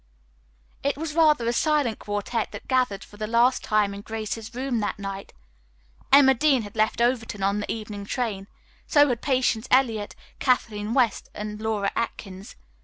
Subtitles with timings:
[0.81, 4.79] It was rather a silent quartette that gathered for the last time in Grace's room
[4.79, 5.31] that night.
[6.11, 8.47] Emma Dean had left Overton on the evening train.
[8.87, 12.55] So had Patience Eliot, Kathleen West and Laura Atkins.